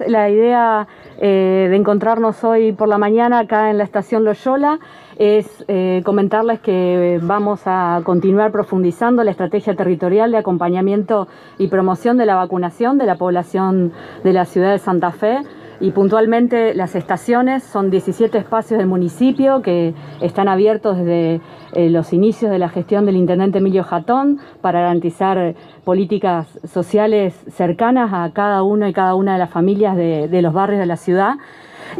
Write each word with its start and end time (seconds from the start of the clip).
La 0.00 0.28
idea 0.28 0.88
eh, 1.18 1.68
de 1.70 1.76
encontrarnos 1.76 2.42
hoy 2.42 2.72
por 2.72 2.88
la 2.88 2.98
mañana 2.98 3.38
acá 3.38 3.70
en 3.70 3.78
la 3.78 3.84
estación 3.84 4.24
Loyola 4.24 4.80
es 5.18 5.64
eh, 5.68 6.02
comentarles 6.04 6.58
que 6.58 7.20
vamos 7.22 7.62
a 7.66 8.00
continuar 8.02 8.50
profundizando 8.50 9.22
la 9.22 9.30
estrategia 9.30 9.76
territorial 9.76 10.32
de 10.32 10.38
acompañamiento 10.38 11.28
y 11.58 11.68
promoción 11.68 12.18
de 12.18 12.26
la 12.26 12.34
vacunación 12.34 12.98
de 12.98 13.06
la 13.06 13.14
población 13.14 13.92
de 14.24 14.32
la 14.32 14.46
ciudad 14.46 14.72
de 14.72 14.80
Santa 14.80 15.12
Fe. 15.12 15.38
Y 15.78 15.92
puntualmente 15.92 16.74
las 16.74 16.96
estaciones 16.96 17.62
son 17.62 17.90
17 17.90 18.36
espacios 18.38 18.78
del 18.78 18.88
municipio 18.88 19.62
que 19.62 19.94
están 20.20 20.48
abiertos 20.48 20.96
desde 20.96 21.40
eh, 21.74 21.90
los 21.90 22.12
inicios 22.12 22.50
de 22.50 22.58
la 22.58 22.68
gestión 22.68 23.06
del 23.06 23.16
intendente 23.16 23.58
Emilio 23.58 23.84
Jatón 23.84 24.38
para 24.60 24.80
garantizar 24.80 25.54
políticas 25.84 26.46
sociales 26.64 27.34
cercanas 27.50 28.10
a 28.12 28.30
cada 28.32 28.62
uno 28.62 28.88
y 28.88 28.92
cada 28.92 29.14
una 29.14 29.34
de 29.34 29.38
las 29.38 29.50
familias 29.50 29.96
de, 29.96 30.42
los 30.42 30.52
barrios 30.52 30.80
de 30.80 30.86
la 30.86 30.96
ciudad. 30.96 31.34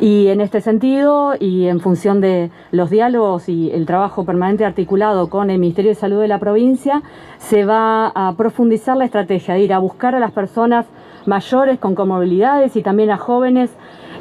Y 0.00 0.28
en 0.28 0.40
este 0.40 0.60
sentido, 0.60 1.34
y 1.38 1.66
en 1.66 1.80
función 1.80 2.20
de 2.20 2.50
los 2.72 2.90
diálogos 2.90 3.48
y 3.48 3.70
el 3.70 3.86
trabajo 3.86 4.24
permanente 4.24 4.64
articulado 4.64 5.28
con 5.28 5.50
el 5.50 5.58
Ministerio 5.58 5.90
de 5.90 5.94
Salud 5.94 6.20
de 6.20 6.28
la 6.28 6.38
provincia, 6.38 7.02
se 7.38 7.64
va 7.64 8.08
a 8.08 8.34
profundizar 8.36 8.96
la 8.96 9.04
estrategia 9.04 9.54
de 9.54 9.60
ir 9.60 9.72
a 9.72 9.78
buscar 9.78 10.14
a 10.14 10.20
las 10.20 10.32
personas 10.32 10.86
mayores 11.26 11.78
con 11.78 11.94
comorbilidades 11.94 12.76
y 12.76 12.82
también 12.82 13.10
a 13.10 13.18
jóvenes 13.18 13.70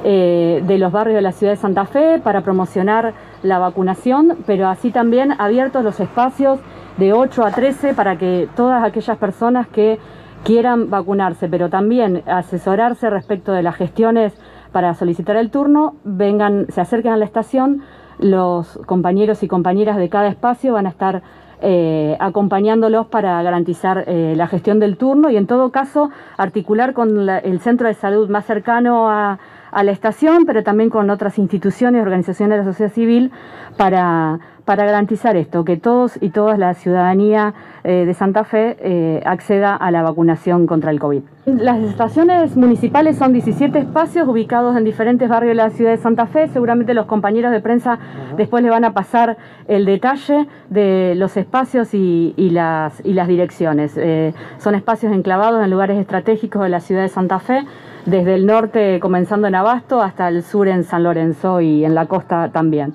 eh, 0.04 0.62
de 0.66 0.78
los 0.78 0.92
barrios 0.92 1.16
de 1.16 1.22
la 1.22 1.31
ciudad 1.31 1.54
de 1.54 1.58
Santa 1.58 1.86
Fe 1.86 2.20
para 2.20 2.42
promocionar 2.42 3.14
la 3.44 3.60
vacunación, 3.60 4.38
pero 4.46 4.68
así 4.68 4.92
también 4.92 5.34
abiertos 5.40 5.84
los 5.84 6.00
espacios 6.00 6.60
de 6.98 7.14
8 7.14 7.46
a 7.46 7.52
13 7.52 7.94
para 7.94 8.18
que 8.18 8.48
todas 8.56 8.84
aquellas 8.84 9.18
personas 9.18 9.68
que 9.68 10.00
quieran 10.44 10.90
vacunarse, 10.90 11.48
pero 11.48 11.70
también 11.70 12.24
asesorarse 12.26 13.10
respecto 13.10 13.52
de 13.52 13.64
las 13.64 13.76
gestiones 13.76 14.34
para 14.72 14.94
solicitar 14.94 15.36
el 15.36 15.52
turno, 15.52 15.96
vengan, 16.04 16.66
se 16.70 16.82
acerquen 16.82 17.14
a 17.14 17.18
la 17.18 17.26
estación, 17.26 17.84
los 18.20 18.80
compañeros 18.86 19.44
y 19.44 19.48
compañeras 19.48 19.98
de 19.98 20.10
cada 20.10 20.28
espacio 20.28 20.73
van 20.73 20.86
a 20.86 20.89
estar 20.89 21.22
eh, 21.62 22.17
acompañándolos 22.20 23.08
para 23.08 23.42
garantizar 23.42 24.04
eh, 24.08 24.34
la 24.36 24.48
gestión 24.48 24.80
del 24.80 24.98
turno 24.98 25.30
y 25.30 25.38
en 25.38 25.48
todo 25.48 25.72
caso 25.72 26.10
articular 26.38 26.94
con 26.94 27.30
el 27.30 27.60
centro 27.62 27.88
de 27.88 27.94
salud 27.94 28.30
más 28.30 28.45
cercano 28.45 29.10
a, 29.10 29.39
a 29.74 29.84
la 29.84 29.92
estación, 29.92 30.46
pero 30.46 30.64
también 30.64 30.90
con 30.90 31.10
otras 31.10 31.38
instituciones, 31.38 32.02
organizaciones 32.02 32.58
de 32.58 32.64
la 32.64 32.72
sociedad 32.72 32.92
civil 32.92 33.32
para 33.78 34.40
para 34.66 34.86
garantizar 34.86 35.36
esto, 35.36 35.66
que 35.66 35.78
todos 35.78 36.18
y 36.22 36.30
todas 36.30 36.58
la 36.58 36.74
ciudadanía 36.74 37.54
eh, 37.84 38.06
de 38.06 38.14
Santa 38.14 38.46
Fe 38.46 38.78
eh, 38.80 39.22
acceda 39.26 39.76
a 39.76 39.92
la 39.92 40.04
vacunación 40.04 40.68
contra 40.68 40.92
el 40.92 41.00
COVID. 41.00 41.22
Las 41.46 41.80
estaciones 41.82 42.56
municipales 42.56 43.18
son 43.18 43.34
17 43.34 43.78
espacios 43.78 44.26
ubicados 44.28 44.78
en 44.78 44.86
diferentes 44.86 45.28
barrios 45.28 45.52
de 45.52 45.56
la 45.56 45.70
ciudad 45.70 45.92
de 45.92 45.98
Santa 45.98 46.28
Fe. 46.28 46.48
Seguramente 46.48 46.94
los 46.94 47.06
compañeros 47.06 47.52
de 47.52 47.60
prensa 47.60 48.00
después 48.38 48.64
le 48.64 48.70
van 48.70 48.86
a 48.86 48.94
pasar 48.94 49.38
el 49.68 49.84
detalle 49.84 50.48
de 50.70 51.14
los 51.18 51.36
espacios 51.36 51.94
y, 51.94 52.34
las, 52.38 53.06
y 53.06 53.14
las 53.14 53.28
direcciones. 53.28 53.98
Eh, 53.98 54.34
son 54.60 54.76
espacios 54.76 55.12
enclavados 55.12 55.62
en 55.62 55.70
lugares 55.70 56.00
estratégicos 56.00 56.64
de 56.64 56.70
la 56.70 56.80
ciudad 56.80 57.02
de 57.02 57.10
Santa 57.10 57.40
Fe 57.40 57.66
desde 58.06 58.36
el 58.36 58.46
norte 58.46 59.00
comenzando 59.00 59.48
en 59.48 59.56
Abasto 59.56 60.02
hasta 60.02 60.28
el 60.28 60.44
sur 60.44 60.68
en 60.68 60.84
San 60.84 61.04
Lorenzo 61.04 61.62
y 61.62 61.86
en 61.86 61.96
la 61.96 62.06
costa 62.08 62.50
también. 62.52 62.94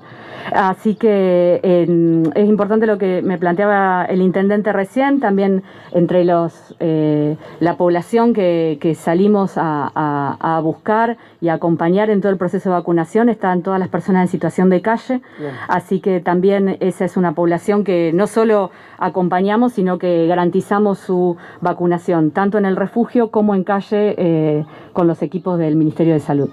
Así 0.53 0.95
que 0.95 1.59
es 1.63 2.49
importante 2.49 2.87
lo 2.87 2.97
que 2.97 3.21
me 3.21 3.37
planteaba 3.37 4.05
el 4.05 4.21
intendente 4.21 4.73
recién, 4.73 5.19
también 5.19 5.63
entre 5.91 6.23
los 6.23 6.75
eh, 6.79 7.37
la 7.59 7.75
población 7.75 8.33
que, 8.33 8.77
salimos 8.97 9.53
a, 9.55 10.59
buscar 10.63 11.17
y 11.41 11.49
acompañar 11.49 12.09
en 12.09 12.21
todo 12.21 12.31
el 12.31 12.37
proceso 12.37 12.69
de 12.69 12.75
vacunación 12.75 13.29
están 13.29 13.61
todas 13.61 13.79
las 13.79 13.89
personas 13.89 14.23
en 14.23 14.27
situación 14.27 14.69
de 14.69 14.81
calle, 14.81 15.21
así 15.67 15.99
que 15.99 16.19
también 16.19 16.77
esa 16.79 17.05
es 17.05 17.17
una 17.17 17.33
población 17.33 17.83
que 17.83 18.11
no 18.13 18.27
solo 18.27 18.71
acompañamos, 18.97 19.73
sino 19.73 19.97
que 19.97 20.27
garantizamos 20.27 20.99
su 20.99 21.37
vacunación, 21.61 22.31
tanto 22.31 22.57
en 22.57 22.65
el 22.65 22.75
refugio 22.75 23.31
como 23.31 23.55
en 23.55 23.63
calle 23.63 24.15
eh, 24.17 24.65
con 24.99 25.07
los 25.07 25.21
equipos 25.21 25.57
del 25.57 25.77
Ministerio 25.77 26.13
de 26.13 26.19
Salud. 26.19 26.49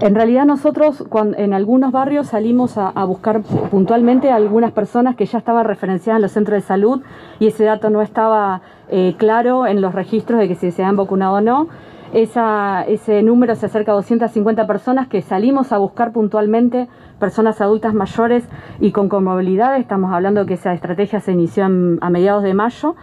En 0.00 0.14
realidad 0.14 0.46
nosotros 0.46 1.04
en 1.36 1.52
algunos 1.52 1.92
barrios 1.92 2.28
salimos 2.28 2.78
a, 2.78 3.04
buscar 3.04 3.42
puntualmente 3.42 4.30
a 4.30 4.36
algunas 4.36 4.72
personas 4.72 5.14
que 5.14 5.26
ya 5.26 5.36
estaban 5.36 5.66
referenciadas 5.66 6.16
en 6.16 6.22
los 6.22 6.32
centros 6.32 6.62
de 6.62 6.66
salud 6.66 7.02
y 7.38 7.48
ese 7.48 7.64
dato 7.64 7.90
no 7.90 8.00
estaba 8.00 8.62
eh, 8.94 9.14
claro 9.16 9.66
en 9.66 9.80
los 9.80 9.94
registros 9.94 10.38
de 10.38 10.48
que 10.48 10.54
si 10.54 10.70
se 10.70 10.84
han 10.84 10.96
vacunado 10.96 11.36
o 11.36 11.40
no. 11.40 11.68
Ese 12.12 13.22
número 13.22 13.54
se 13.54 13.64
acerca 13.64 13.92
a 13.92 13.94
250 13.94 14.66
personas 14.66 15.08
que 15.08 15.22
salimos 15.22 15.72
a 15.72 15.78
buscar 15.78 16.12
puntualmente, 16.12 16.86
personas 17.18 17.62
adultas 17.62 17.94
mayores 17.94 18.46
y 18.80 18.92
con 18.92 19.08
comorbilidades. 19.08 19.80
Estamos 19.80 20.12
hablando 20.12 20.44
que 20.44 20.54
esa 20.54 20.74
estrategia 20.74 21.20
se 21.20 21.32
inició 21.32 21.64
a 21.64 22.10
mediados 22.10 22.42
de 22.42 22.52
mayo 22.52 22.96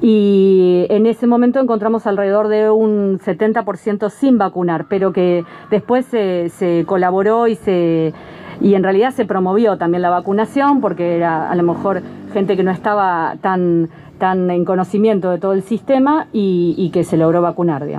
y 0.00 0.86
en 0.88 1.04
ese 1.04 1.26
momento 1.26 1.60
encontramos 1.60 2.06
alrededor 2.06 2.48
de 2.48 2.70
un 2.70 3.18
70% 3.18 4.08
sin 4.08 4.38
vacunar, 4.38 4.86
pero 4.88 5.12
que 5.12 5.44
después 5.70 6.06
se 6.06 6.84
colaboró 6.86 7.48
y 7.48 7.56
se 7.56 8.14
y 8.60 8.74
en 8.74 8.82
realidad 8.82 9.12
se 9.12 9.24
promovió 9.24 9.78
también 9.78 10.02
la 10.02 10.10
vacunación 10.10 10.80
porque 10.80 11.16
era 11.16 11.50
a 11.50 11.54
lo 11.54 11.62
mejor 11.62 12.02
gente 12.32 12.56
que 12.56 12.62
no 12.62 12.70
estaba 12.70 13.36
tan, 13.40 13.88
tan 14.18 14.50
en 14.50 14.64
conocimiento 14.64 15.30
de 15.30 15.38
todo 15.38 15.52
el 15.52 15.62
sistema 15.62 16.26
y, 16.32 16.74
y 16.76 16.90
que 16.90 17.04
se 17.04 17.16
logró 17.16 17.42
vacunar, 17.42 17.86
digamos. 17.86 17.94